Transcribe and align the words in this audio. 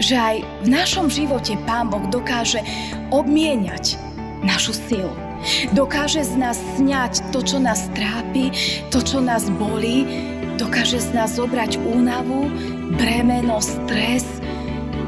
že 0.00 0.14
aj 0.16 0.36
v 0.64 0.68
našom 0.68 1.08
živote 1.08 1.56
Pán 1.64 1.88
Boh 1.88 2.04
dokáže 2.12 2.60
obmieniať 3.12 3.96
našu 4.44 4.76
silu. 4.76 5.12
Dokáže 5.72 6.26
z 6.26 6.34
nás 6.36 6.58
sňať 6.76 7.30
to, 7.30 7.44
čo 7.44 7.58
nás 7.60 7.86
trápi, 7.94 8.50
to, 8.90 8.98
čo 9.04 9.22
nás 9.22 9.46
bolí, 9.60 10.04
dokáže 10.56 10.98
z 10.98 11.12
nás 11.12 11.36
zobrať 11.36 11.78
únavu, 11.80 12.50
bremeno, 12.96 13.60
stres 13.60 14.24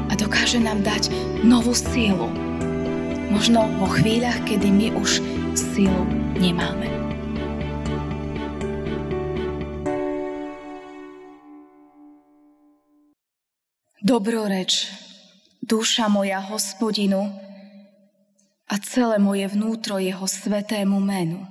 a 0.09 0.13
dokáže 0.15 0.61
nám 0.61 0.85
dať 0.85 1.11
novú 1.43 1.73
silu. 1.73 2.29
Možno 3.29 3.69
vo 3.77 3.87
chvíľach, 3.89 4.41
kedy 4.45 4.69
my 4.69 4.87
už 4.97 5.21
silu 5.53 6.05
nemáme. 6.37 6.98
Dobroreč, 14.09 14.89
duša 15.61 16.09
moja 16.09 16.41
hospodinu 16.41 17.29
a 18.65 18.75
celé 18.81 19.21
moje 19.21 19.45
vnútro 19.53 20.01
jeho 20.01 20.25
svetému 20.25 20.97
menu. 20.97 21.45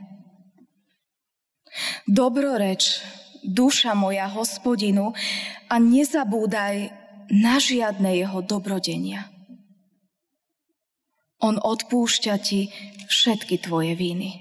Dobroreč, 2.10 2.98
duša 3.46 3.94
moja 3.94 4.26
hospodinu 4.26 5.14
a 5.70 5.78
nezabúdaj 5.78 6.90
na 7.30 7.62
žiadne 7.62 8.18
jeho 8.26 8.42
dobrodenia. 8.42 9.30
On 11.38 11.62
odpúšťa 11.62 12.34
ti 12.42 12.74
všetky 13.06 13.62
tvoje 13.62 13.94
viny. 13.94 14.34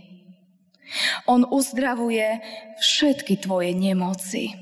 On 1.29 1.45
uzdravuje 1.45 2.41
všetky 2.81 3.45
tvoje 3.45 3.77
nemoci. 3.77 4.57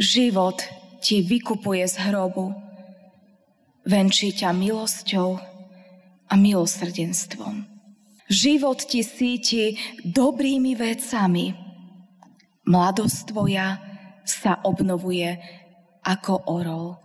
Život 0.00 0.87
ti 0.98 1.22
vykupuje 1.22 1.84
z 1.86 1.96
hrobu, 2.10 2.54
venčí 3.88 4.34
ťa 4.34 4.52
milosťou 4.52 5.38
a 6.28 6.34
milosrdenstvom. 6.36 7.64
Život 8.28 8.84
ti 8.84 9.00
síti 9.00 9.80
dobrými 10.04 10.76
vecami. 10.76 11.56
Mladosť 12.68 13.32
tvoja 13.32 13.80
sa 14.28 14.60
obnovuje 14.60 15.40
ako 16.04 16.52
orol. 16.52 17.00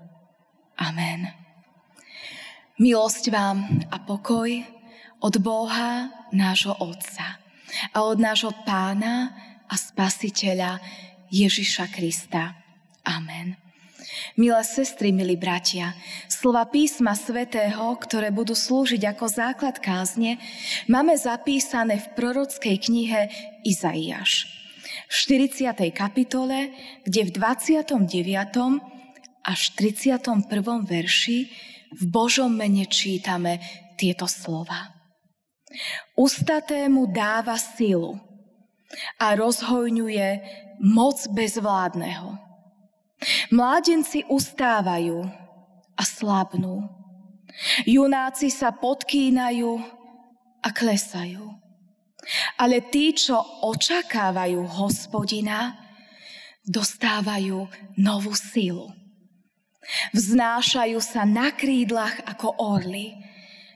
Amen. 0.75 1.31
Milosť 2.75 3.31
vám 3.31 3.63
a 3.87 4.03
pokoj 4.03 4.51
od 5.23 5.35
Boha, 5.39 6.11
nášho 6.35 6.75
Otca 6.83 7.39
a 7.95 7.97
od 8.03 8.19
nášho 8.19 8.51
Pána 8.67 9.31
a 9.71 9.75
Spasiteľa 9.79 10.83
Ježiša 11.31 11.87
Krista. 11.95 12.59
Amen. 13.07 13.62
Milé 14.37 14.63
sestry, 14.65 15.11
milí 15.13 15.37
bratia, 15.37 15.93
slova 16.29 16.65
písma 16.69 17.13
svätého, 17.13 17.93
ktoré 17.97 18.29
budú 18.29 18.53
slúžiť 18.57 19.01
ako 19.13 19.25
základ 19.29 19.77
kázne, 19.81 20.37
máme 20.89 21.13
zapísané 21.17 22.01
v 22.01 22.07
prorockej 22.17 22.75
knihe 22.89 23.21
Izaiáš. 23.65 24.49
V 25.09 25.13
40. 25.45 25.93
kapitole, 25.93 26.73
kde 27.05 27.21
v 27.27 27.31
29. 27.33 27.97
až 29.43 29.61
31. 29.75 30.45
verši 30.85 31.37
v 31.93 32.03
Božom 32.09 32.49
mene 32.49 32.89
čítame 32.89 33.61
tieto 33.97 34.25
slova. 34.25 34.93
Ustatému 36.13 37.09
dáva 37.09 37.57
silu 37.57 38.17
a 39.17 39.33
rozhojňuje 39.33 40.27
moc 40.85 41.17
bezvládneho. 41.33 42.52
Mládenci 43.51 44.25
ustávajú 44.27 45.27
a 45.93 46.03
slabnú. 46.03 46.87
Junáci 47.85 48.49
sa 48.49 48.73
podkýnajú 48.73 49.71
a 50.63 50.69
klesajú. 50.73 51.53
Ale 52.55 52.79
tí, 52.87 53.11
čo 53.11 53.35
očakávajú 53.67 54.63
hospodina, 54.63 55.75
dostávajú 56.63 57.67
novú 57.99 58.31
silu. 58.31 58.95
Vznášajú 60.15 60.99
sa 61.03 61.27
na 61.27 61.51
krídlach 61.51 62.23
ako 62.23 62.55
orly. 62.55 63.19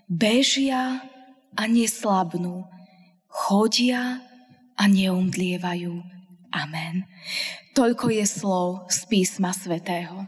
Bežia 0.08 1.03
a 1.52 1.64
neslabnú. 1.68 2.64
Chodia 3.28 4.24
a 4.79 4.84
neumdlievajú. 4.88 6.16
Amen. 6.57 7.06
Toľko 7.78 8.09
je 8.09 8.25
slov 8.25 8.90
z 8.90 9.06
písma 9.06 9.53
svätého. 9.53 10.25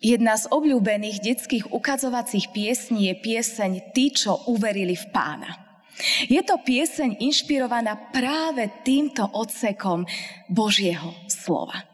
Jedna 0.00 0.36
z 0.36 0.48
obľúbených 0.48 1.20
detských 1.20 1.64
ukazovacích 1.72 2.52
piesní 2.52 3.12
je 3.12 3.14
pieseň 3.20 3.92
Tí, 3.92 4.12
čo 4.12 4.40
uverili 4.48 4.96
v 4.96 5.06
pána. 5.12 5.80
Je 6.28 6.40
to 6.44 6.60
pieseň 6.60 7.20
inšpirovaná 7.20 8.12
práve 8.12 8.68
týmto 8.84 9.24
odsekom 9.24 10.04
Božieho 10.48 11.12
slova. 11.28 11.88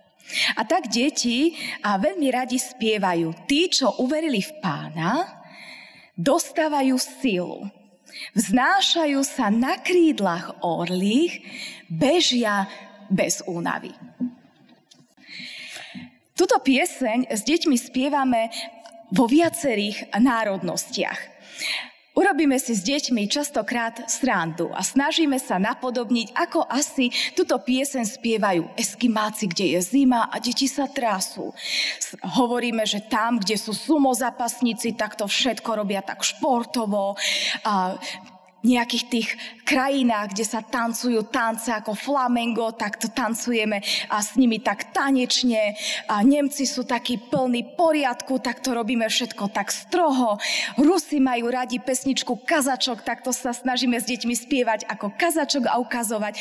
A 0.55 0.63
tak 0.63 0.91
deti 0.91 1.59
a 1.83 1.99
veľmi 1.99 2.31
radi 2.31 2.59
spievajú. 2.59 3.47
Tí, 3.51 3.71
čo 3.71 3.99
uverili 3.99 4.43
v 4.43 4.53
pána, 4.63 5.27
dostávajú 6.15 6.95
silu 6.99 7.67
Vznášajú 8.35 9.21
sa 9.27 9.51
na 9.51 9.79
krídlach 9.81 10.63
orlých, 10.63 11.43
bežia 11.91 12.71
bez 13.11 13.43
únavy. 13.47 13.91
Tuto 16.39 16.57
pieseň 16.63 17.29
s 17.29 17.45
deťmi 17.45 17.77
spievame 17.77 18.49
vo 19.13 19.29
viacerých 19.29 20.15
národnostiach. 20.17 21.21
Urobíme 22.31 22.63
si 22.63 22.79
s 22.79 22.87
deťmi 22.87 23.27
častokrát 23.27 24.07
srandu 24.07 24.71
a 24.71 24.87
snažíme 24.87 25.35
sa 25.43 25.59
napodobniť, 25.59 26.31
ako 26.39 26.63
asi 26.63 27.11
túto 27.35 27.59
piesen 27.59 28.07
spievajú 28.07 28.71
eskimáci, 28.79 29.51
kde 29.51 29.75
je 29.75 29.81
zima 29.83 30.31
a 30.31 30.39
deti 30.39 30.71
sa 30.71 30.87
trasú. 30.87 31.51
Hovoríme, 32.23 32.87
že 32.87 33.03
tam, 33.03 33.43
kde 33.43 33.59
sú 33.59 33.75
sumozapasníci, 33.75 34.95
tak 34.95 35.19
to 35.19 35.27
všetko 35.27 35.83
robia 35.83 36.07
tak 36.07 36.23
športovo. 36.23 37.19
A 37.67 37.99
nejakých 38.61 39.05
tých 39.09 39.29
krajinách, 39.65 40.37
kde 40.37 40.45
sa 40.45 40.61
tancujú 40.61 41.31
tance 41.33 41.73
ako 41.73 41.97
flamengo, 41.97 42.75
tak 42.77 43.01
to 43.01 43.09
tancujeme 43.09 43.81
a 44.13 44.17
s 44.21 44.37
nimi 44.37 44.61
tak 44.61 44.93
tanečne. 44.93 45.79
A 46.13 46.21
Nemci 46.21 46.69
sú 46.69 46.85
takí 46.85 47.17
plní 47.17 47.79
poriadku, 47.79 48.37
tak 48.43 48.61
to 48.61 48.77
robíme 48.77 49.09
všetko 49.09 49.49
tak 49.55 49.73
stroho. 49.73 50.37
Rusi 50.77 51.23
majú 51.23 51.49
radi 51.49 51.81
pesničku 51.81 52.45
kazačok, 52.45 53.01
tak 53.01 53.25
to 53.25 53.33
sa 53.33 53.57
snažíme 53.57 53.97
s 53.97 54.11
deťmi 54.11 54.35
spievať 54.37 54.85
ako 54.93 55.15
kazačok 55.17 55.65
a 55.71 55.81
ukazovať. 55.81 56.35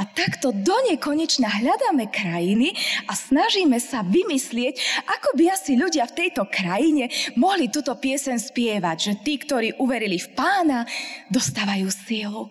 A 0.00 0.08
takto 0.08 0.54
do 0.54 0.76
nekonečna 0.88 1.52
hľadáme 1.52 2.08
krajiny 2.08 2.72
a 3.10 3.12
snažíme 3.12 3.76
sa 3.76 4.00
vymyslieť, 4.06 5.04
ako 5.04 5.36
by 5.36 5.44
asi 5.52 5.76
ľudia 5.76 6.08
v 6.08 6.16
tejto 6.16 6.48
krajine 6.48 7.12
mohli 7.36 7.68
túto 7.68 7.92
piesen 7.98 8.40
spievať, 8.40 8.96
že 8.96 9.12
tí, 9.20 9.36
ktorí 9.36 9.76
uverili 9.82 10.16
v 10.16 10.28
pána, 10.32 10.88
dostali 11.28 11.57
dostávajú 11.58 11.90
silu, 11.90 12.42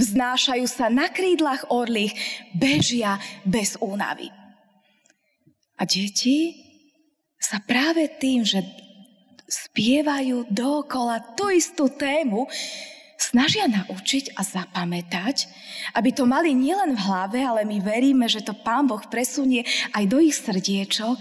vznášajú 0.00 0.64
sa 0.64 0.88
na 0.88 1.12
krídlach 1.12 1.68
orlých, 1.68 2.16
bežia 2.56 3.20
bez 3.44 3.76
únavy. 3.76 4.32
A 5.76 5.84
deti 5.84 6.56
sa 7.36 7.60
práve 7.60 8.08
tým, 8.16 8.40
že 8.40 8.64
spievajú 9.44 10.48
dookola 10.48 11.36
tú 11.36 11.52
istú 11.52 11.92
tému, 11.92 12.48
snažia 13.20 13.68
naučiť 13.68 14.32
a 14.32 14.40
zapamätať, 14.40 15.44
aby 15.92 16.16
to 16.16 16.24
mali 16.24 16.56
nielen 16.56 16.96
v 16.96 17.04
hlave, 17.04 17.44
ale 17.44 17.68
my 17.68 17.84
veríme, 17.84 18.24
že 18.32 18.40
to 18.40 18.56
Pán 18.56 18.88
Boh 18.88 19.04
presunie 19.12 19.68
aj 19.92 20.08
do 20.08 20.24
ich 20.24 20.40
srdiečok, 20.40 21.20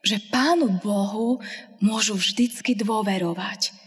že 0.00 0.16
Pánu 0.32 0.80
Bohu 0.80 1.44
môžu 1.84 2.16
vždycky 2.16 2.72
dôverovať 2.72 3.83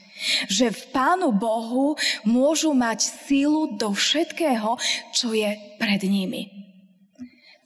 že 0.49 0.73
v 0.73 0.81
Pánu 0.91 1.33
Bohu 1.33 1.93
môžu 2.25 2.73
mať 2.73 3.05
sílu 3.27 3.77
do 3.77 3.93
všetkého, 3.93 4.77
čo 5.13 5.33
je 5.33 5.55
pred 5.77 6.01
nimi. 6.05 6.49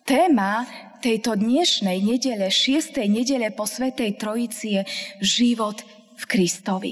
Téma 0.04 0.68
tejto 1.02 1.40
dnešnej 1.40 2.04
nedele, 2.04 2.52
šiestej 2.52 3.08
nedele 3.10 3.50
po 3.50 3.66
Svetej 3.66 4.20
Trojici 4.20 4.78
je 4.78 4.82
život 5.24 5.82
v 6.20 6.24
Kristovi. 6.30 6.92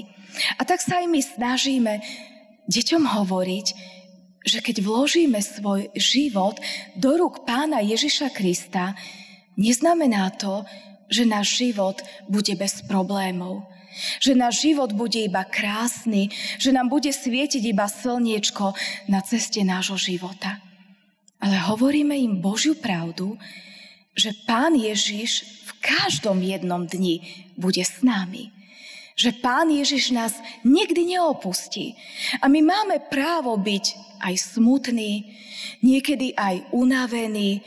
A 0.58 0.66
tak 0.66 0.82
sa 0.82 1.02
aj 1.02 1.06
my 1.10 1.20
snažíme 1.22 1.92
deťom 2.70 3.02
hovoriť, 3.02 3.66
že 4.46 4.58
keď 4.64 4.82
vložíme 4.82 5.38
svoj 5.42 5.92
život 5.94 6.56
do 6.96 7.18
rúk 7.18 7.44
pána 7.44 7.84
Ježiša 7.84 8.32
Krista, 8.32 8.96
neznamená 9.58 10.32
to, 10.38 10.64
že 11.10 11.26
náš 11.26 11.60
život 11.60 12.00
bude 12.30 12.54
bez 12.54 12.80
problémov 12.86 13.66
že 14.20 14.38
náš 14.38 14.64
život 14.64 14.92
bude 14.92 15.20
iba 15.20 15.44
krásny, 15.44 16.32
že 16.56 16.72
nám 16.72 16.88
bude 16.88 17.12
svietiť 17.12 17.62
iba 17.70 17.86
slniečko 17.86 18.72
na 19.08 19.20
ceste 19.20 19.60
nášho 19.62 19.96
života. 20.00 20.58
Ale 21.40 21.56
hovoríme 21.56 22.12
im 22.12 22.44
Božiu 22.44 22.76
pravdu, 22.76 23.40
že 24.12 24.36
Pán 24.44 24.76
Ježiš 24.76 25.48
v 25.64 25.72
každom 25.80 26.44
jednom 26.44 26.84
dni 26.84 27.24
bude 27.56 27.80
s 27.80 28.04
nami. 28.04 28.52
Že 29.16 29.40
Pán 29.40 29.72
Ježiš 29.72 30.12
nás 30.12 30.36
nikdy 30.64 31.16
neopustí. 31.16 31.96
A 32.44 32.48
my 32.48 32.60
máme 32.60 33.00
právo 33.08 33.56
byť 33.56 33.84
aj 34.20 34.34
smutní, 34.36 35.32
niekedy 35.80 36.36
aj 36.36 36.68
unavení, 36.76 37.64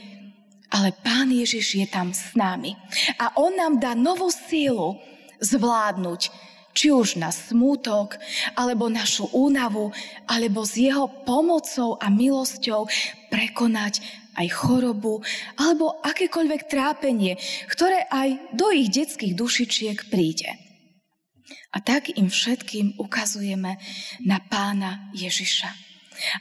ale 0.74 0.94
Pán 0.94 1.30
Ježiš 1.30 1.86
je 1.86 1.88
tam 1.90 2.14
s 2.14 2.34
nami. 2.38 2.78
A 3.18 3.38
On 3.38 3.54
nám 3.54 3.78
dá 3.78 3.94
novú 3.94 4.30
sílu 4.30 4.98
zvládnuť 5.44 6.32
či 6.74 6.90
už 6.90 7.22
na 7.22 7.30
smútok, 7.30 8.18
alebo 8.58 8.90
našu 8.90 9.30
únavu, 9.30 9.94
alebo 10.26 10.66
s 10.66 10.74
jeho 10.74 11.06
pomocou 11.22 12.02
a 12.02 12.10
milosťou 12.10 12.90
prekonať 13.30 14.02
aj 14.34 14.48
chorobu, 14.50 15.22
alebo 15.62 16.02
akékoľvek 16.02 16.62
trápenie, 16.66 17.38
ktoré 17.70 18.10
aj 18.10 18.58
do 18.58 18.74
ich 18.74 18.90
detských 18.90 19.38
dušičiek 19.38 20.10
príde. 20.10 20.50
A 21.74 21.78
tak 21.82 22.10
im 22.18 22.30
všetkým 22.30 22.98
ukazujeme 22.98 23.78
na 24.26 24.38
pána 24.42 25.14
Ježiša, 25.14 25.70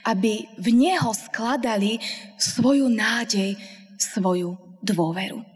aby 0.09 0.49
v 0.57 0.67
neho 0.73 1.13
skladali 1.13 2.01
svoju 2.41 2.89
nádej, 2.89 3.53
svoju 4.01 4.57
dôveru. 4.81 5.52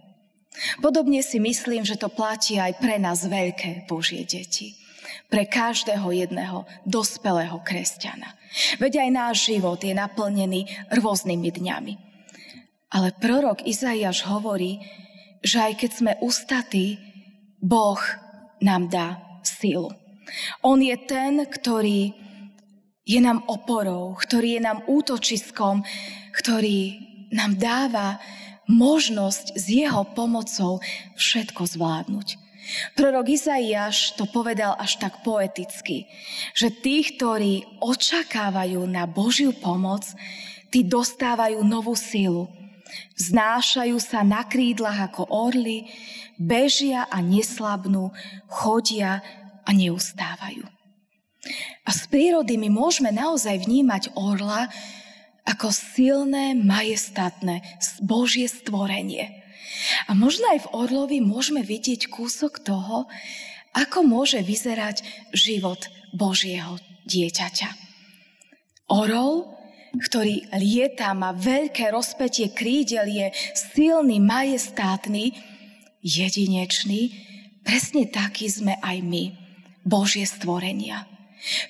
Podobne 0.81 1.21
si 1.21 1.37
myslím, 1.41 1.85
že 1.85 1.99
to 1.99 2.09
platí 2.09 2.57
aj 2.57 2.77
pre 2.81 2.97
nás 2.97 3.25
veľké 3.25 3.85
Božie 3.85 4.25
deti. 4.25 4.77
Pre 5.27 5.43
každého 5.43 6.07
jedného 6.11 6.63
dospelého 6.87 7.59
kresťana. 7.63 8.35
Veď 8.79 9.07
aj 9.07 9.09
náš 9.11 9.35
život 9.51 9.79
je 9.79 9.91
naplnený 9.91 10.67
rôznymi 10.91 11.49
dňami. 11.51 11.93
Ale 12.95 13.11
prorok 13.19 13.67
Izaiáš 13.67 14.23
hovorí, 14.23 14.79
že 15.43 15.59
aj 15.59 15.73
keď 15.83 15.91
sme 15.91 16.13
ustatí, 16.23 16.95
Boh 17.59 17.99
nám 18.63 18.87
dá 18.87 19.07
silu. 19.43 19.91
On 20.63 20.79
je 20.79 20.95
ten, 20.95 21.43
ktorý 21.43 22.15
je 23.07 23.19
nám 23.23 23.43
oporou, 23.47 24.15
ktorý 24.19 24.59
je 24.59 24.61
nám 24.63 24.83
útočiskom, 24.87 25.83
ktorý 26.35 26.99
nám 27.31 27.55
dáva 27.55 28.19
možnosť 28.67 29.55
s 29.55 29.65
jeho 29.71 30.03
pomocou 30.11 30.83
všetko 31.15 31.63
zvládnuť. 31.65 32.47
Prorok 32.99 33.31
Izaiáš 33.31 34.19
to 34.19 34.27
povedal 34.27 34.75
až 34.75 34.99
tak 34.99 35.23
poeticky, 35.23 36.11
že 36.51 36.67
tí, 36.67 36.99
ktorí 37.15 37.79
očakávajú 37.79 38.83
na 38.83 39.07
Božiu 39.07 39.55
pomoc, 39.55 40.03
tí 40.67 40.83
dostávajú 40.83 41.63
novú 41.63 41.95
silu. 41.95 42.51
Znášajú 43.15 43.97
sa 44.03 44.19
na 44.27 44.43
krídlach 44.43 45.11
ako 45.11 45.31
orly, 45.31 45.87
bežia 46.35 47.07
a 47.07 47.23
neslabnú, 47.23 48.11
chodia 48.51 49.23
a 49.63 49.69
neustávajú. 49.71 50.67
A 51.87 51.89
z 51.95 52.01
prírody 52.11 52.59
my 52.59 52.67
môžeme 52.67 53.15
naozaj 53.15 53.63
vnímať 53.63 54.11
orla 54.19 54.67
ako 55.47 55.71
silné, 55.71 56.51
majestátne 56.59 57.63
Božie 58.03 58.51
stvorenie. 58.51 59.31
A 60.07 60.11
možno 60.11 60.51
aj 60.51 60.67
v 60.67 60.71
Orlovi 60.75 61.19
môžeme 61.23 61.63
vidieť 61.63 62.11
kúsok 62.11 62.59
toho, 62.59 63.07
ako 63.71 64.03
môže 64.03 64.43
vyzerať 64.43 65.05
život 65.31 65.87
Božieho 66.11 66.75
dieťaťa. 67.07 67.69
Orol, 68.91 69.47
ktorý 69.95 70.51
lieta, 70.59 71.15
má 71.15 71.31
veľké 71.31 71.91
rozpetie 71.95 72.51
krídel, 72.51 73.07
je 73.07 73.27
silný, 73.55 74.19
majestátny, 74.19 75.31
jedinečný, 76.03 77.11
presne 77.63 78.07
taký 78.07 78.47
sme 78.51 78.79
aj 78.79 78.97
my, 79.03 79.23
Božie 79.83 80.27
stvorenia. 80.27 81.16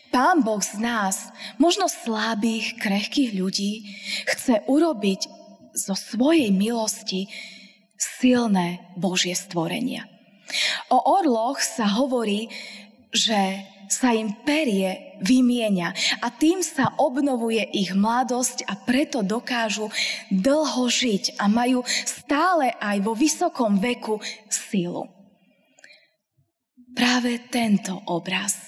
Pán 0.09 0.41
Boh 0.41 0.63
z 0.63 0.79
nás, 0.79 1.31
možno 1.59 1.91
slabých, 1.91 2.79
krehkých 2.79 3.35
ľudí, 3.35 3.83
chce 4.25 4.63
urobiť 4.65 5.27
zo 5.75 5.93
svojej 5.93 6.49
milosti 6.49 7.29
silné 7.97 8.93
Božie 8.97 9.35
stvorenia. 9.35 10.07
O 10.87 10.97
orloch 11.19 11.59
sa 11.59 11.85
hovorí, 11.99 12.47
že 13.11 13.67
sa 13.87 14.11
im 14.11 14.35
perie 14.43 15.15
vymienia 15.23 15.95
a 16.19 16.27
tým 16.27 16.59
sa 16.59 16.91
obnovuje 16.99 17.63
ich 17.71 17.95
mladosť 17.95 18.67
a 18.67 18.75
preto 18.75 19.23
dokážu 19.23 19.87
dlho 20.27 20.85
žiť 20.91 21.39
a 21.39 21.47
majú 21.47 21.87
stále 22.03 22.75
aj 22.77 22.97
vo 22.99 23.15
vysokom 23.15 23.79
veku 23.79 24.19
silu. 24.51 25.07
Práve 26.91 27.47
tento 27.47 27.95
obraz 28.11 28.66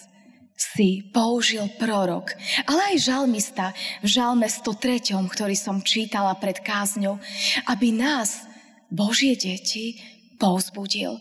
si 0.80 1.04
použil 1.12 1.68
prorok, 1.76 2.32
ale 2.64 2.96
aj 2.96 3.12
žalmista 3.12 3.76
v 4.00 4.16
žalme 4.16 4.48
103, 4.48 5.12
ktorý 5.28 5.52
som 5.52 5.84
čítala 5.84 6.32
pred 6.40 6.56
kázňou, 6.64 7.20
aby 7.68 7.92
nás, 7.92 8.48
Božie 8.88 9.36
deti, 9.36 10.00
povzbudil. 10.40 11.20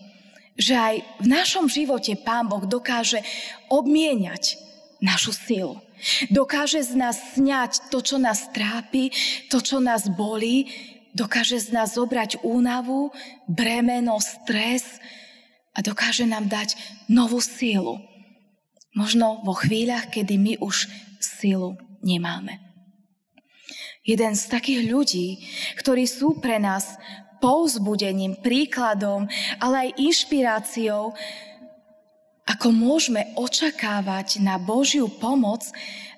Že 0.55 0.75
aj 0.79 0.95
v 1.19 1.27
našom 1.27 1.67
živote 1.67 2.15
Pán 2.15 2.47
Boh 2.47 2.63
dokáže 2.71 3.19
obmieniať 3.67 4.63
našu 5.03 5.35
silu. 5.35 5.83
Dokáže 6.31 6.87
z 6.87 6.95
nás 6.95 7.19
sňať 7.35 7.91
to, 7.91 7.99
čo 7.99 8.23
nás 8.23 8.55
trápi, 8.55 9.11
to, 9.51 9.59
čo 9.59 9.83
nás 9.83 10.07
bolí, 10.07 10.71
dokáže 11.19 11.59
z 11.59 11.75
nás 11.75 11.99
zobrať 11.99 12.47
únavu, 12.47 13.11
bremeno, 13.51 14.23
stres 14.23 15.03
a 15.75 15.83
dokáže 15.83 16.31
nám 16.31 16.47
dať 16.47 16.79
novú 17.11 17.43
sílu 17.43 17.99
Možno 18.97 19.45
vo 19.45 19.53
chvíľach, 19.53 20.09
kedy 20.09 20.35
my 20.41 20.55
už 20.65 20.89
silu 21.21 21.77
nemáme. 22.01 22.59
Jeden 24.07 24.33
z 24.33 24.45
takých 24.49 24.89
ľudí, 24.89 25.29
ktorí 25.77 26.09
sú 26.09 26.41
pre 26.41 26.57
nás 26.57 26.97
pouzbudením, 27.45 28.41
príkladom, 28.41 29.29
ale 29.61 29.93
aj 29.93 29.99
inšpiráciou, 30.01 31.13
ako 32.49 32.69
môžeme 32.73 33.29
očakávať 33.37 34.41
na 34.41 34.57
Božiu 34.57 35.13
pomoc 35.13 35.69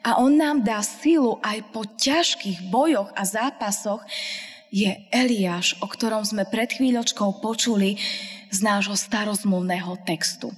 a 0.06 0.22
On 0.22 0.30
nám 0.30 0.62
dá 0.62 0.78
silu 0.80 1.42
aj 1.42 1.66
po 1.74 1.82
ťažkých 1.82 2.70
bojoch 2.70 3.10
a 3.18 3.26
zápasoch, 3.26 4.00
je 4.70 4.86
Eliáš, 5.10 5.74
o 5.82 5.90
ktorom 5.90 6.22
sme 6.22 6.46
pred 6.46 6.70
chvíľočkou 6.70 7.42
počuli 7.42 7.98
z 8.54 8.58
nášho 8.62 8.94
starozmluvného 8.94 9.98
textu. 10.06 10.54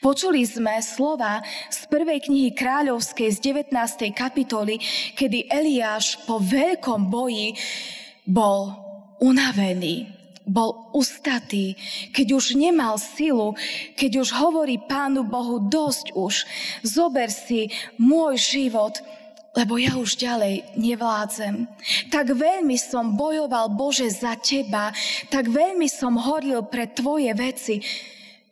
Počuli 0.00 0.42
sme 0.46 0.78
slova 0.82 1.40
z 1.72 1.80
prvej 1.88 2.26
knihy 2.28 2.50
kráľovskej 2.56 3.28
z 3.32 3.38
19. 3.72 3.72
kapitoly, 4.16 4.80
kedy 5.14 5.48
Eliáš 5.50 6.20
po 6.24 6.40
veľkom 6.40 7.08
boji 7.08 7.56
bol 8.26 8.74
unavený, 9.22 10.10
bol 10.46 10.94
ustatý, 10.94 11.74
keď 12.14 12.38
už 12.38 12.54
nemal 12.54 13.02
silu, 13.02 13.58
keď 13.98 14.22
už 14.22 14.28
hovorí 14.38 14.78
Pánu 14.78 15.26
Bohu, 15.26 15.58
dosť 15.66 16.14
už, 16.14 16.34
zober 16.86 17.28
si 17.34 17.74
môj 17.98 18.38
život, 18.38 18.94
lebo 19.56 19.80
ja 19.80 19.96
už 19.96 20.20
ďalej 20.20 20.76
nevládzem. 20.76 21.66
Tak 22.12 22.30
veľmi 22.36 22.76
som 22.76 23.16
bojoval, 23.16 23.72
Bože, 23.72 24.06
za 24.12 24.36
Teba, 24.36 24.92
tak 25.32 25.48
veľmi 25.48 25.88
som 25.88 26.20
horil 26.20 26.62
pre 26.68 26.86
Tvoje 26.92 27.32
veci, 27.32 27.80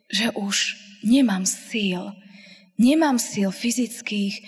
že 0.09 0.33
už 0.33 0.84
nemám 1.05 1.45
síl. 1.45 2.11
Nemám 2.75 3.15
síl 3.15 3.55
fyzických, 3.55 4.43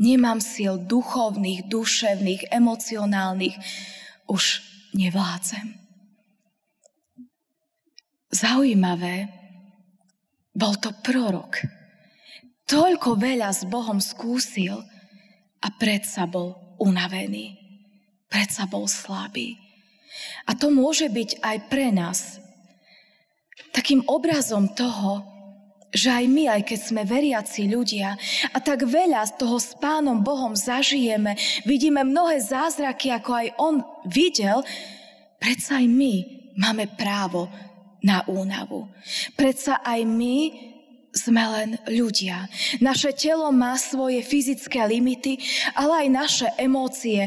nemám 0.00 0.42
síl 0.42 0.80
duchovných, 0.80 1.70
duševných, 1.70 2.50
emocionálnych. 2.50 3.54
Už 4.26 4.64
nevládzem. 4.96 5.78
Zaujímavé, 8.30 9.30
bol 10.54 10.74
to 10.82 10.90
prorok. 11.02 11.62
Toľko 12.66 13.18
veľa 13.18 13.50
s 13.50 13.66
Bohom 13.66 13.98
skúsil 13.98 14.78
a 15.62 15.66
predsa 15.74 16.26
bol 16.30 16.78
unavený. 16.78 17.58
Predsa 18.30 18.70
bol 18.70 18.86
slabý. 18.86 19.58
A 20.46 20.54
to 20.54 20.70
môže 20.70 21.10
byť 21.10 21.42
aj 21.42 21.56
pre 21.66 21.90
nás 21.90 22.38
takým 23.74 24.02
obrazom 24.06 24.70
toho, 24.74 25.22
že 25.90 26.10
aj 26.10 26.24
my, 26.30 26.44
aj 26.46 26.62
keď 26.70 26.78
sme 26.78 27.02
veriaci 27.02 27.66
ľudia 27.66 28.14
a 28.54 28.58
tak 28.62 28.86
veľa 28.86 29.26
z 29.26 29.32
toho 29.42 29.58
s 29.58 29.74
Pánom 29.78 30.22
Bohom 30.22 30.54
zažijeme, 30.54 31.34
vidíme 31.66 32.06
mnohé 32.06 32.38
zázraky, 32.38 33.10
ako 33.10 33.30
aj 33.34 33.48
On 33.58 33.76
videl, 34.06 34.62
predsa 35.42 35.82
aj 35.82 35.86
my 35.90 36.14
máme 36.54 36.86
právo 36.94 37.50
na 38.00 38.22
únavu. 38.30 38.88
Predsa 39.34 39.82
aj 39.82 40.00
my 40.06 40.36
sme 41.10 41.42
len 41.42 41.70
ľudia. 41.90 42.46
Naše 42.78 43.10
telo 43.18 43.50
má 43.50 43.74
svoje 43.74 44.22
fyzické 44.22 44.78
limity, 44.86 45.42
ale 45.74 46.06
aj 46.06 46.08
naše 46.08 46.48
emócie, 46.54 47.26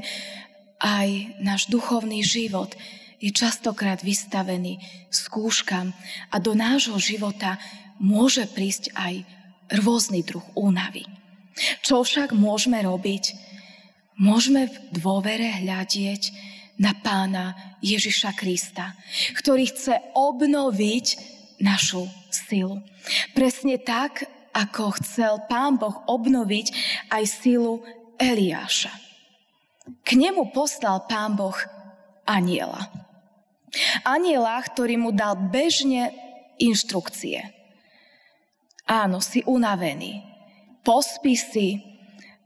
aj 0.80 1.40
náš 1.44 1.68
duchovný 1.68 2.24
život 2.24 2.72
je 3.24 3.32
častokrát 3.32 4.04
vystavený 4.04 4.84
skúškam 5.08 5.96
a 6.28 6.36
do 6.44 6.52
nášho 6.52 7.00
života 7.00 7.56
môže 8.02 8.46
prísť 8.50 8.94
aj 8.96 9.26
rôzny 9.84 10.22
druh 10.22 10.46
únavy. 10.54 11.06
Čo 11.86 12.02
však 12.02 12.34
môžeme 12.34 12.82
robiť? 12.82 13.34
Môžeme 14.18 14.70
v 14.70 14.76
dôvere 14.94 15.62
hľadieť 15.62 16.34
na 16.78 16.94
pána 16.98 17.78
Ježiša 17.82 18.34
Krista, 18.38 18.98
ktorý 19.38 19.70
chce 19.70 20.02
obnoviť 20.18 21.06
našu 21.62 22.10
silu. 22.30 22.82
Presne 23.38 23.78
tak, 23.78 24.26
ako 24.54 24.98
chcel 25.02 25.42
pán 25.50 25.82
Boh 25.82 26.06
obnoviť 26.06 26.68
aj 27.10 27.24
silu 27.26 27.82
Eliáša. 28.22 28.94
K 30.06 30.10
nemu 30.16 30.54
poslal 30.54 31.06
pán 31.10 31.34
Boh 31.34 31.58
aniela. 32.24 32.90
Aniela, 34.06 34.62
ktorý 34.62 35.02
mu 35.02 35.10
dal 35.10 35.34
bežne 35.50 36.14
inštrukcie. 36.62 37.63
Áno, 38.84 39.24
si 39.24 39.40
unavený. 39.48 40.20
Pospí 40.84 41.40
si, 41.40 41.80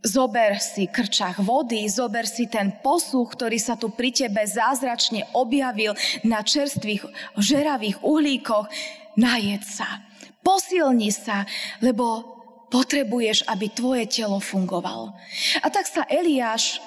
zober 0.06 0.62
si 0.62 0.86
krčach 0.86 1.42
vody, 1.42 1.90
zober 1.90 2.30
si 2.30 2.46
ten 2.46 2.78
posúch, 2.86 3.34
ktorý 3.34 3.58
sa 3.58 3.74
tu 3.74 3.90
pri 3.90 4.14
tebe 4.14 4.46
zázračne 4.46 5.26
objavil 5.34 5.98
na 6.22 6.46
čerstvých 6.46 7.04
žeravých 7.42 8.06
uhlíkoch, 8.06 8.70
najed 9.18 9.66
sa. 9.66 10.06
Posilni 10.46 11.10
sa, 11.10 11.50
lebo 11.82 12.38
potrebuješ, 12.70 13.50
aby 13.50 13.74
tvoje 13.74 14.06
telo 14.06 14.38
fungovalo. 14.38 15.18
A 15.66 15.68
tak 15.74 15.90
sa 15.90 16.06
Eliáš 16.06 16.78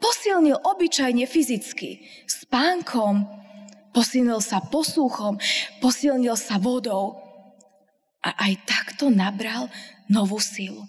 posilnil 0.00 0.56
obyčajne 0.56 1.28
fyzicky, 1.28 2.00
spánkom, 2.24 3.28
posilnil 3.92 4.40
sa 4.40 4.64
posúchom, 4.64 5.36
posilnil 5.84 6.34
sa 6.40 6.56
vodou 6.56 7.25
a 8.26 8.34
aj 8.50 8.52
takto 8.66 9.06
nabral 9.06 9.70
novú 10.10 10.42
silu. 10.42 10.82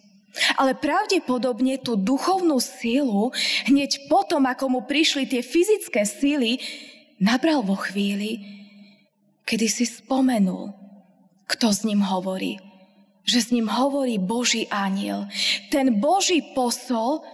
Ale 0.58 0.78
pravdepodobne 0.78 1.82
tú 1.82 1.98
duchovnú 1.98 2.58
sílu 2.62 3.34
hneď 3.70 4.10
potom, 4.10 4.46
ako 4.46 4.66
mu 4.70 4.80
prišli 4.86 5.30
tie 5.30 5.42
fyzické 5.42 6.06
síly, 6.06 6.62
nabral 7.18 7.66
vo 7.66 7.74
chvíli, 7.78 8.42
kedy 9.46 9.66
si 9.70 9.86
spomenul, 9.86 10.74
kto 11.50 11.74
s 11.74 11.82
ním 11.86 12.06
hovorí. 12.06 12.62
Že 13.28 13.40
s 13.42 13.50
ním 13.52 13.68
hovorí 13.68 14.22
Boží 14.22 14.70
aniel. 14.70 15.26
Ten 15.74 15.98
Boží 15.98 16.40
posol, 16.54 17.26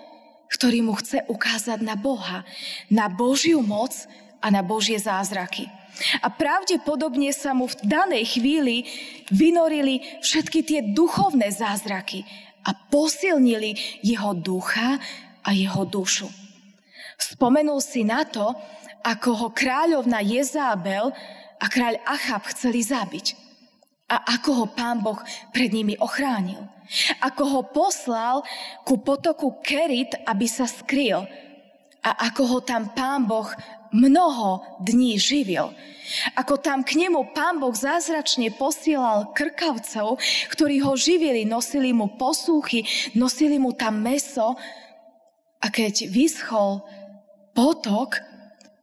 ktorý 0.50 0.80
mu 0.82 0.94
chce 0.96 1.28
ukázať 1.28 1.84
na 1.84 2.00
Boha, 2.00 2.48
na 2.88 3.12
Božiu 3.12 3.60
moc 3.60 3.94
a 4.40 4.48
na 4.48 4.64
Božie 4.64 4.98
zázraky. 4.98 5.83
A 6.22 6.28
pravdepodobne 6.34 7.30
sa 7.32 7.54
mu 7.54 7.70
v 7.70 7.76
danej 7.86 8.38
chvíli 8.38 8.86
vynorili 9.30 10.02
všetky 10.20 10.60
tie 10.66 10.80
duchovné 10.94 11.54
zázraky 11.54 12.26
a 12.66 12.74
posilnili 12.74 14.02
jeho 14.02 14.34
ducha 14.34 14.98
a 15.44 15.50
jeho 15.54 15.86
dušu. 15.86 16.28
Spomenul 17.20 17.80
si 17.84 18.02
na 18.04 18.26
to, 18.26 18.56
ako 19.04 19.30
ho 19.36 19.48
kráľovna 19.52 20.24
Jezábel 20.24 21.12
a 21.60 21.66
kráľ 21.68 22.00
Achab 22.08 22.48
chceli 22.52 22.82
zabiť 22.84 23.44
a 24.14 24.38
ako 24.38 24.50
ho 24.54 24.66
pán 24.70 25.02
Boh 25.02 25.18
pred 25.50 25.74
nimi 25.74 25.98
ochránil. 25.98 26.62
Ako 27.24 27.44
ho 27.50 27.62
poslal 27.66 28.46
ku 28.86 29.02
potoku 29.02 29.58
Kerit, 29.66 30.14
aby 30.30 30.46
sa 30.46 30.70
skryl. 30.70 31.26
A 32.04 32.12
ako 32.30 32.44
ho 32.46 32.60
tam 32.62 32.92
pán 32.92 33.26
Boh 33.26 33.48
mnoho 33.94 34.66
dní 34.82 35.22
živil. 35.22 35.72
Ako 36.36 36.60
tam 36.60 36.84
k 36.84 37.00
nemu 37.00 37.32
pán 37.32 37.64
Boh 37.64 37.72
zázračne 37.72 38.52
posielal 38.52 39.32
krkavcov, 39.32 40.20
ktorí 40.52 40.84
ho 40.84 40.98
živili, 41.00 41.48
nosili 41.48 41.96
mu 41.96 42.20
posúchy, 42.20 42.84
nosili 43.16 43.56
mu 43.56 43.72
tam 43.72 44.04
meso. 44.04 44.60
A 45.64 45.72
keď 45.72 46.12
vyschol 46.12 46.84
potok, 47.56 48.20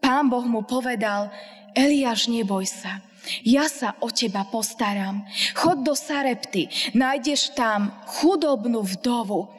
pán 0.00 0.32
Boh 0.32 0.46
mu 0.48 0.64
povedal, 0.64 1.28
Eliáš, 1.76 2.32
neboj 2.32 2.64
sa, 2.66 3.04
ja 3.44 3.68
sa 3.68 3.94
o 4.00 4.08
teba 4.08 4.48
postaram. 4.48 5.22
Chod 5.54 5.84
do 5.84 5.92
Sarepty, 5.92 6.72
nájdeš 6.96 7.52
tam 7.52 7.92
chudobnú 8.08 8.80
vdovu, 8.82 9.52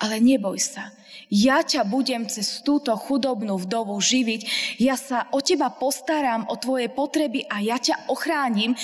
ale 0.00 0.16
neboj 0.18 0.56
sa. 0.56 0.90
Ja 1.30 1.62
ťa 1.62 1.86
budem 1.86 2.26
cez 2.26 2.58
túto 2.66 2.90
chudobnú 2.98 3.54
vdovu 3.60 3.94
živiť, 4.00 4.40
ja 4.82 4.98
sa 4.98 5.30
o 5.30 5.38
teba 5.38 5.70
postaram, 5.70 6.42
o 6.50 6.58
tvoje 6.58 6.90
potreby 6.90 7.46
a 7.46 7.62
ja 7.62 7.78
ťa 7.78 8.10
ochránim, 8.10 8.74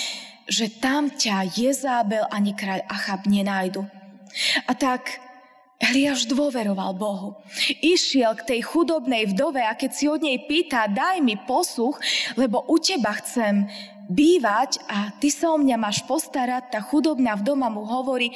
že 0.47 0.71
tam 0.71 1.11
ťa 1.11 1.59
Jezábel 1.59 2.23
ani 2.31 2.55
kráľ 2.55 2.87
Achab 2.87 3.27
nenájdu. 3.27 3.83
A 4.63 4.71
tak 4.77 5.19
Eliáš 5.77 6.25
dôveroval 6.25 6.97
Bohu. 6.97 7.37
Išiel 7.83 8.33
k 8.39 8.55
tej 8.55 8.61
chudobnej 8.65 9.29
vdove 9.29 9.61
a 9.61 9.77
keď 9.77 9.91
si 9.93 10.09
od 10.09 10.23
nej 10.23 10.41
pýta, 10.49 10.89
daj 10.89 11.21
mi 11.21 11.37
posluch, 11.37 12.01
lebo 12.33 12.65
u 12.65 12.81
teba 12.81 13.13
chcem 13.21 13.69
bývať 14.09 14.81
a 14.87 15.13
ty 15.19 15.29
sa 15.29 15.53
o 15.53 15.61
mňa 15.61 15.77
máš 15.77 16.01
postarať, 16.07 16.73
tá 16.73 16.79
chudobná 16.79 17.35
v 17.37 17.45
doma 17.45 17.67
mu 17.69 17.85
hovorí, 17.85 18.33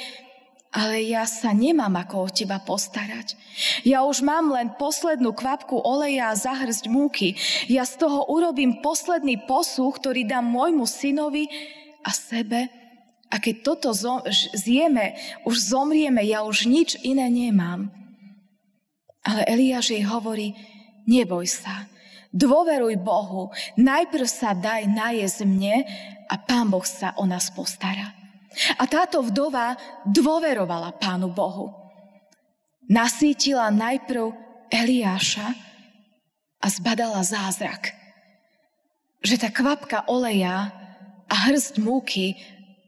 ale 0.71 1.03
ja 1.03 1.27
sa 1.27 1.51
nemám 1.51 1.91
ako 1.99 2.15
o 2.25 2.33
teba 2.33 2.55
postarať. 2.63 3.35
Ja 3.83 4.07
už 4.07 4.23
mám 4.23 4.55
len 4.55 4.71
poslednú 4.79 5.35
kvapku 5.35 5.75
oleja 5.75 6.31
a 6.31 6.39
zahrzť 6.39 6.87
múky. 6.87 7.35
Ja 7.67 7.83
z 7.83 7.99
toho 7.99 8.23
urobím 8.31 8.79
posledný 8.79 9.43
posúch, 9.43 9.99
ktorý 9.99 10.23
dám 10.23 10.47
môjmu 10.47 10.87
synovi 10.87 11.51
a 12.07 12.15
sebe. 12.15 12.71
A 13.31 13.35
keď 13.39 13.55
toto 13.67 13.91
zjeme, 14.55 15.19
už 15.43 15.55
zomrieme, 15.59 16.23
ja 16.23 16.47
už 16.47 16.67
nič 16.71 16.95
iné 17.03 17.27
nemám. 17.27 17.91
Ale 19.27 19.43
Eliáš 19.51 19.91
jej 19.91 20.03
hovorí, 20.07 20.55
neboj 21.03 21.47
sa, 21.51 21.91
Dôveruj 22.31 22.95
Bohu, 23.03 23.51
najprv 23.75 24.23
sa 24.23 24.55
daj 24.55 24.87
najesť 24.87 25.43
mne 25.43 25.83
a 26.31 26.39
Pán 26.39 26.71
Boh 26.71 26.87
sa 26.87 27.11
o 27.19 27.27
nás 27.27 27.51
postará. 27.51 28.20
A 28.75 28.83
táto 28.83 29.23
vdova 29.23 29.79
dôverovala 30.03 30.91
Pánu 30.99 31.31
Bohu. 31.31 31.71
Nasítila 32.91 33.71
najprv 33.71 34.35
Eliáša 34.67 35.55
a 36.59 36.67
zbadala 36.67 37.23
zázrak. 37.23 37.95
Že 39.23 39.35
tá 39.47 39.49
kvapka 39.53 40.03
oleja 40.11 40.71
a 41.31 41.35
hrst 41.47 41.79
múky 41.79 42.35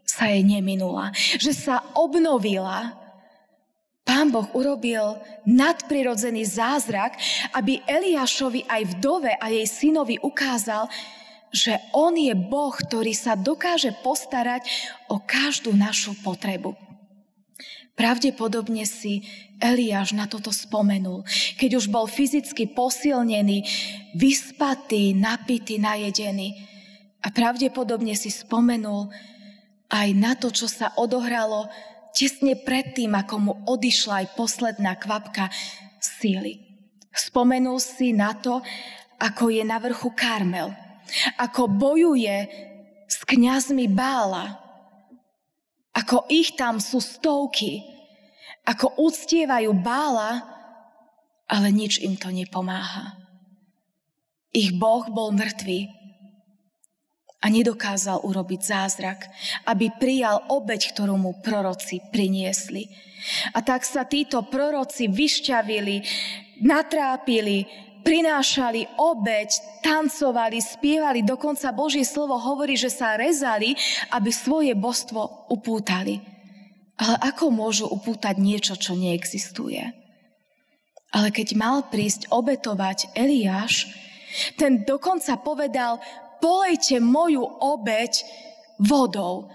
sa 0.04 0.28
jej 0.28 0.44
neminula. 0.44 1.16
Že 1.16 1.52
sa 1.56 1.76
obnovila 1.96 3.04
Pán 4.04 4.36
Boh 4.36 4.52
urobil 4.52 5.16
nadprirodzený 5.48 6.44
zázrak, 6.44 7.16
aby 7.56 7.80
Eliášovi 7.88 8.68
aj 8.68 9.00
vdove 9.00 9.32
a 9.32 9.48
jej 9.48 9.64
synovi 9.64 10.20
ukázal, 10.20 10.92
že 11.54 11.78
on 11.94 12.18
je 12.18 12.34
Boh, 12.34 12.74
ktorý 12.74 13.14
sa 13.14 13.38
dokáže 13.38 13.94
postarať 14.02 14.66
o 15.08 15.22
každú 15.22 15.78
našu 15.78 16.18
potrebu. 16.26 16.74
Pravdepodobne 17.94 18.90
si 18.90 19.22
Eliáš 19.62 20.18
na 20.18 20.26
toto 20.26 20.50
spomenul, 20.50 21.22
keď 21.62 21.78
už 21.78 21.94
bol 21.94 22.10
fyzicky 22.10 22.74
posilnený, 22.74 23.70
vyspatý, 24.18 25.14
napitý, 25.14 25.78
najedený. 25.78 26.58
A 27.22 27.30
pravdepodobne 27.30 28.18
si 28.18 28.34
spomenul 28.34 29.14
aj 29.94 30.10
na 30.18 30.34
to, 30.34 30.50
čo 30.50 30.66
sa 30.66 30.90
odohralo 30.98 31.70
tesne 32.18 32.58
predtým, 32.58 33.14
ako 33.14 33.36
mu 33.38 33.54
odišla 33.70 34.26
aj 34.26 34.28
posledná 34.34 34.98
kvapka 34.98 35.54
síly. 36.02 36.66
Spomenul 37.14 37.78
si 37.78 38.10
na 38.10 38.34
to, 38.34 38.66
ako 39.22 39.54
je 39.54 39.62
na 39.62 39.78
vrchu 39.78 40.10
Karmel, 40.18 40.74
ako 41.38 41.68
bojuje 41.70 42.38
s 43.08 43.18
kňazmi 43.24 43.88
Bála, 43.92 44.60
ako 45.94 46.26
ich 46.30 46.58
tam 46.58 46.82
sú 46.82 46.98
stovky, 46.98 47.86
ako 48.66 48.98
uctievajú 48.98 49.72
Bála, 49.78 50.42
ale 51.46 51.68
nič 51.70 52.02
im 52.02 52.18
to 52.18 52.34
nepomáha. 52.34 53.20
Ich 54.54 54.74
Boh 54.74 55.06
bol 55.10 55.34
mŕtvý 55.34 56.04
a 57.44 57.46
nedokázal 57.52 58.24
urobiť 58.24 58.62
zázrak, 58.64 59.28
aby 59.68 59.92
prijal 60.00 60.48
obeď, 60.48 60.96
ktorú 60.96 61.20
mu 61.20 61.32
proroci 61.44 62.00
priniesli. 62.10 62.88
A 63.52 63.60
tak 63.60 63.84
sa 63.84 64.08
títo 64.08 64.48
proroci 64.48 65.12
vyšťavili, 65.12 65.96
natrápili, 66.64 67.68
prinášali 68.04 69.00
obeď, 69.00 69.50
tancovali, 69.82 70.60
spievali, 70.60 71.24
dokonca 71.24 71.72
Božie 71.72 72.04
slovo 72.04 72.36
hovorí, 72.36 72.76
že 72.76 72.92
sa 72.92 73.16
rezali, 73.16 73.74
aby 74.12 74.30
svoje 74.30 74.76
božstvo 74.76 75.50
upútali. 75.50 76.20
Ale 77.00 77.16
ako 77.34 77.50
môžu 77.50 77.90
upútať 77.90 78.38
niečo, 78.38 78.78
čo 78.78 78.94
neexistuje? 78.94 79.82
Ale 81.14 81.34
keď 81.34 81.58
mal 81.58 81.88
prísť 81.90 82.30
obetovať 82.30 83.16
Eliáš, 83.18 83.90
Ten 84.58 84.82
dokonca 84.82 85.38
povedal, 85.38 86.02
polejte 86.42 86.98
moju 86.98 87.46
obeď 87.46 88.26
vodou. 88.82 89.50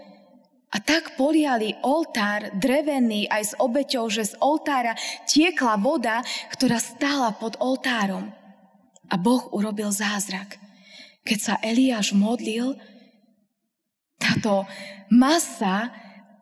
A 0.68 0.84
tak 0.84 1.16
poliali 1.16 1.72
oltár 1.80 2.52
drevený 2.60 3.24
aj 3.32 3.42
s 3.42 3.52
obeťou, 3.56 4.12
že 4.12 4.28
z 4.28 4.34
oltára 4.36 4.92
tiekla 5.24 5.80
voda, 5.80 6.20
ktorá 6.52 6.76
stála 6.76 7.32
pod 7.32 7.56
oltárom. 7.56 8.28
A 9.08 9.16
Boh 9.16 9.48
urobil 9.56 9.88
zázrak. 9.88 10.60
Keď 11.24 11.38
sa 11.40 11.54
Eliáš 11.64 12.12
modlil, 12.12 12.76
táto 14.20 14.68
masa 15.08 15.88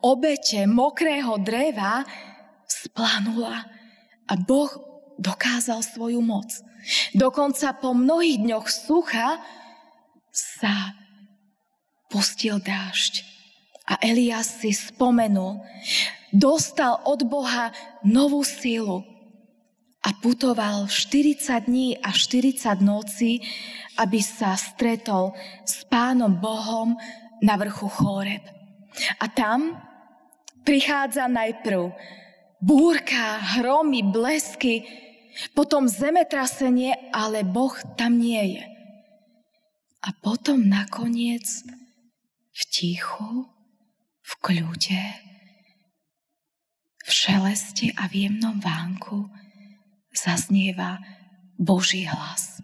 obete 0.02 0.66
mokrého 0.66 1.38
dreva 1.38 2.02
splanula 2.66 3.62
a 4.26 4.34
Boh 4.34 4.74
dokázal 5.22 5.86
svoju 5.86 6.18
moc. 6.18 6.50
Dokonca 7.14 7.78
po 7.78 7.94
mnohých 7.94 8.42
dňoch 8.42 8.66
sucha 8.66 9.38
sa 10.34 10.98
pustil 12.10 12.58
dážď 12.58 13.35
a 13.86 13.94
Elias 14.02 14.58
si 14.60 14.74
spomenul, 14.74 15.62
dostal 16.34 17.00
od 17.06 17.22
Boha 17.22 17.70
novú 18.02 18.42
sílu 18.42 19.06
a 20.02 20.10
putoval 20.22 20.86
40 20.90 21.66
dní 21.66 21.98
a 21.98 22.10
40 22.10 22.82
nocí, 22.82 23.42
aby 23.98 24.22
sa 24.22 24.54
stretol 24.54 25.34
s 25.66 25.86
pánom 25.86 26.34
Bohom 26.38 26.94
na 27.42 27.54
vrchu 27.58 27.86
Chóreb. 27.90 28.42
A 29.22 29.26
tam 29.30 29.78
prichádza 30.62 31.30
najprv 31.30 31.90
búrka, 32.62 33.38
hromy, 33.58 34.02
blesky, 34.02 34.86
potom 35.52 35.86
zemetrasenie, 35.86 37.12
ale 37.12 37.44
Boh 37.44 37.76
tam 37.98 38.16
nie 38.16 38.56
je. 38.56 38.64
A 40.06 40.08
potom 40.22 40.64
nakoniec 40.64 41.44
v 42.56 42.62
tichu 42.70 43.55
kľude, 44.42 45.26
v 47.06 47.10
šeleste 47.10 47.94
a 47.94 48.10
v 48.10 48.26
jemnom 48.26 48.58
vánku 48.58 49.30
zaznieva 50.10 50.98
Boží 51.54 52.02
hlas. 52.02 52.58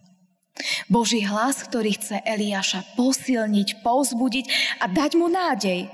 Boží 0.90 1.22
hlas, 1.22 1.62
ktorý 1.64 1.94
chce 1.94 2.20
Eliáša 2.26 2.98
posilniť, 2.98 3.80
povzbudiť 3.86 4.46
a 4.82 4.90
dať 4.90 5.10
mu 5.16 5.30
nádej. 5.30 5.88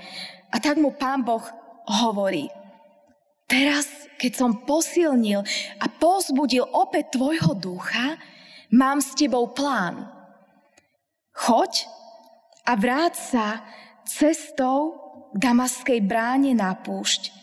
A 0.48 0.56
tak 0.58 0.80
mu 0.80 0.96
pán 0.96 1.22
Boh 1.22 1.44
hovorí, 1.84 2.48
teraz, 3.44 4.08
keď 4.16 4.32
som 4.32 4.64
posilnil 4.64 5.44
a 5.78 5.86
povzbudil 5.86 6.64
opäť 6.72 7.20
tvojho 7.20 7.52
ducha, 7.52 8.16
mám 8.72 9.04
s 9.04 9.12
tebou 9.12 9.52
plán. 9.52 10.08
Choď 11.36 11.84
a 12.64 12.72
vráť 12.74 13.14
sa 13.14 13.46
cestou 14.08 15.07
Damaskej 15.34 16.00
bráne 16.04 16.52
na 16.56 16.72
púšť. 16.76 17.34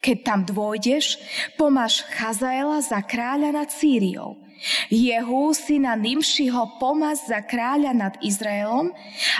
Keď 0.00 0.16
tam 0.24 0.40
dôjdeš, 0.48 1.20
pomáš 1.60 2.00
Chazaela 2.16 2.80
za 2.80 3.04
kráľa 3.04 3.52
nad 3.52 3.68
Sýriou. 3.68 4.40
Jehu, 4.92 5.56
syna 5.56 5.96
Nimšiho, 5.96 6.76
pomaz 6.76 7.24
za 7.24 7.40
kráľa 7.40 7.96
nad 7.96 8.14
Izraelom 8.20 8.92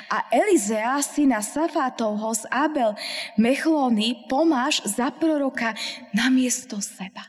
a 0.08 0.18
Elizea, 0.32 0.96
syna 1.04 1.44
Safátovho 1.44 2.32
z 2.32 2.48
Abel 2.48 2.96
Mechlóny, 3.36 4.24
pomáš 4.32 4.80
za 4.88 5.12
proroka 5.12 5.76
na 6.16 6.32
miesto 6.32 6.80
seba. 6.80 7.28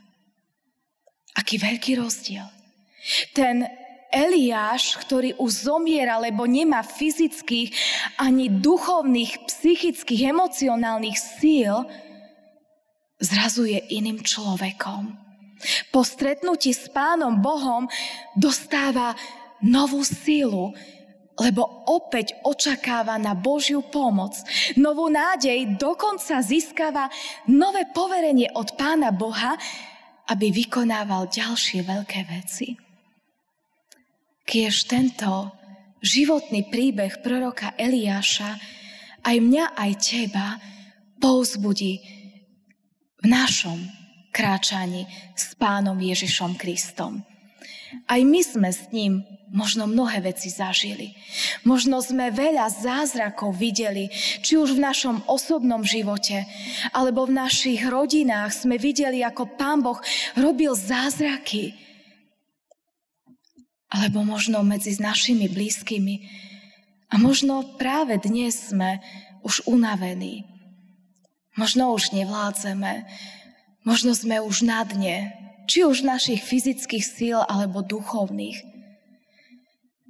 Aký 1.36 1.60
veľký 1.60 2.00
rozdiel. 2.00 2.48
Ten 3.36 3.68
Eliáš, 4.12 5.00
ktorý 5.00 5.39
už 5.39 5.72
zomiera, 5.72 6.20
lebo 6.20 6.44
nemá 6.44 6.84
fyzických 6.84 7.72
ani 8.20 8.51
duchovných, 8.51 9.47
psychických, 9.47 10.36
emocionálnych 10.36 11.15
síl, 11.15 11.88
zrazu 13.17 13.71
je 13.71 13.80
iným 13.95 14.19
človekom. 14.19 15.15
Po 15.95 16.02
stretnutí 16.04 16.76
s 16.76 16.91
Pánom 16.91 17.39
Bohom 17.39 17.88
dostáva 18.36 19.15
novú 19.63 20.04
sílu, 20.04 20.74
lebo 21.39 21.63
opäť 21.88 22.36
očakáva 22.43 23.15
na 23.15 23.32
Božiu 23.38 23.80
pomoc. 23.82 24.36
Novú 24.76 25.08
nádej 25.08 25.80
dokonca 25.80 26.43
získava 26.43 27.08
nové 27.47 27.88
poverenie 27.93 28.52
od 28.58 28.76
Pána 28.76 29.15
Boha, 29.15 29.56
aby 30.28 30.52
vykonával 30.52 31.32
ďalšie 31.32 31.86
veľké 31.86 32.19
veci. 32.28 32.90
Kiež 34.45 34.89
tento 34.89 35.51
životný 36.01 36.67
príbeh 36.67 37.21
proroka 37.21 37.77
Eliáša 37.77 38.58
aj 39.21 39.38
mňa, 39.38 39.65
aj 39.77 39.91
teba 40.01 40.58
povzbudí 41.21 42.01
v 43.21 43.25
našom 43.30 43.77
kráčaní 44.34 45.06
s 45.38 45.54
Pánom 45.54 45.99
Ježišom 46.01 46.58
Kristom. 46.58 47.21
Aj 48.08 48.17
my 48.23 48.41
sme 48.41 48.71
s 48.71 48.89
ním 48.89 49.21
možno 49.51 49.84
mnohé 49.84 50.23
veci 50.23 50.47
zažili. 50.47 51.12
Možno 51.67 51.99
sme 51.99 52.32
veľa 52.32 52.71
zázrakov 52.71 53.51
videli, 53.60 54.08
či 54.41 54.56
už 54.56 54.80
v 54.80 54.84
našom 54.88 55.27
osobnom 55.27 55.84
živote, 55.84 56.47
alebo 56.95 57.27
v 57.27 57.36
našich 57.36 57.84
rodinách 57.84 58.56
sme 58.56 58.80
videli, 58.80 59.21
ako 59.21 59.60
Pán 59.60 59.84
Boh 59.84 59.99
robil 60.39 60.71
zázraky 60.71 61.75
alebo 63.91 64.23
možno 64.23 64.63
medzi 64.63 64.95
našimi 64.95 65.51
blízkymi. 65.51 66.15
A 67.12 67.19
možno 67.19 67.75
práve 67.75 68.15
dnes 68.23 68.71
sme 68.71 69.04
už 69.43 69.67
unavení. 69.67 70.47
Možno 71.60 71.91
už 71.91 72.15
nevládzeme. 72.15 73.04
Možno 73.84 74.15
sme 74.15 74.39
už 74.39 74.63
na 74.63 74.88
dne, 74.88 75.36
či 75.67 75.84
už 75.84 76.08
našich 76.08 76.39
fyzických 76.39 77.04
síl 77.04 77.39
alebo 77.43 77.84
duchovných. 77.84 78.63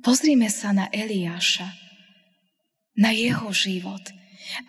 Pozrime 0.05 0.49
sa 0.49 0.73
na 0.73 0.89
Eliáša, 0.89 1.69
na 2.97 3.13
jeho 3.13 3.49
život, 3.53 4.01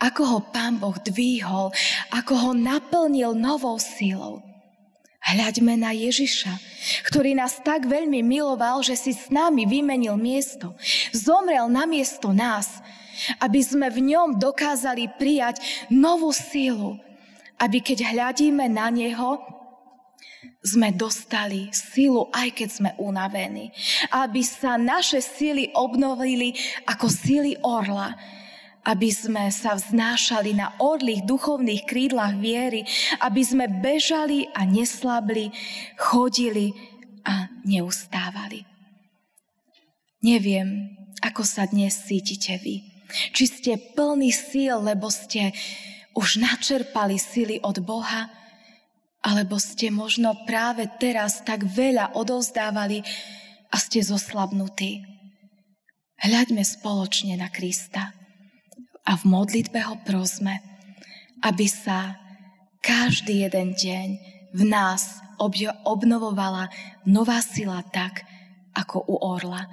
ako 0.00 0.22
ho 0.28 0.38
Pán 0.52 0.76
Boh 0.76 0.96
dvíhol, 1.00 1.72
ako 2.12 2.32
ho 2.36 2.50
naplnil 2.52 3.32
novou 3.36 3.80
sílou. 3.80 4.51
Hľaďme 5.32 5.80
na 5.80 5.96
Ježiša, 5.96 6.52
ktorý 7.08 7.32
nás 7.32 7.56
tak 7.64 7.88
veľmi 7.88 8.20
miloval, 8.20 8.84
že 8.84 8.92
si 9.00 9.16
s 9.16 9.32
nami 9.32 9.64
vymenil 9.64 10.20
miesto. 10.20 10.76
Zomrel 11.16 11.72
na 11.72 11.88
miesto 11.88 12.36
nás, 12.36 12.84
aby 13.40 13.64
sme 13.64 13.88
v 13.88 14.12
ňom 14.12 14.36
dokázali 14.36 15.08
prijať 15.16 15.88
novú 15.88 16.28
sílu. 16.36 17.00
Aby 17.56 17.80
keď 17.80 18.12
hľadíme 18.12 18.68
na 18.68 18.92
Neho, 18.92 19.40
sme 20.60 20.92
dostali 20.92 21.72
sílu, 21.72 22.28
aj 22.28 22.48
keď 22.52 22.68
sme 22.68 22.90
unavení. 23.00 23.72
Aby 24.12 24.44
sa 24.44 24.76
naše 24.76 25.24
síly 25.24 25.72
obnovili 25.72 26.52
ako 26.84 27.08
síly 27.08 27.56
orla 27.64 28.12
aby 28.82 29.08
sme 29.14 29.46
sa 29.54 29.78
vznášali 29.78 30.58
na 30.58 30.74
orlých 30.82 31.22
duchovných 31.22 31.86
krídlach 31.86 32.34
viery, 32.34 32.82
aby 33.22 33.42
sme 33.42 33.70
bežali 33.70 34.50
a 34.50 34.66
neslabli, 34.66 35.54
chodili 35.94 36.74
a 37.22 37.46
neustávali. 37.62 38.66
Neviem, 40.22 40.98
ako 41.22 41.46
sa 41.46 41.66
dnes 41.70 41.94
cítite 42.06 42.58
vy. 42.58 42.82
Či 43.34 43.44
ste 43.46 43.72
plní 43.78 44.34
síl, 44.34 44.74
lebo 44.82 45.10
ste 45.10 45.54
už 46.18 46.42
načerpali 46.42 47.18
sily 47.18 47.62
od 47.62 47.82
Boha, 47.82 48.30
alebo 49.22 49.62
ste 49.62 49.94
možno 49.94 50.34
práve 50.50 50.90
teraz 50.98 51.46
tak 51.46 51.62
veľa 51.62 52.18
odovzdávali 52.18 53.06
a 53.70 53.76
ste 53.78 54.02
zoslabnutí. 54.02 55.06
Hľaďme 56.22 56.62
spoločne 56.66 57.38
na 57.38 57.46
Krista 57.50 58.21
a 59.06 59.18
v 59.18 59.22
modlitbe 59.26 59.78
ho 59.82 59.98
prosme, 60.06 60.62
aby 61.42 61.66
sa 61.66 62.18
každý 62.82 63.46
jeden 63.46 63.74
deň 63.74 64.08
v 64.54 64.62
nás 64.68 65.22
obnovovala 65.82 66.70
nová 67.08 67.42
sila 67.42 67.82
tak, 67.90 68.22
ako 68.72 69.04
u 69.04 69.16
orla, 69.20 69.66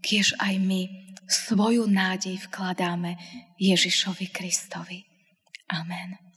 kiež 0.00 0.34
aj 0.40 0.54
my 0.58 0.88
svoju 1.28 1.86
nádej 1.86 2.40
vkladáme 2.50 3.14
Ježišovi 3.60 4.26
Kristovi. 4.32 5.06
Amen. 5.70 6.29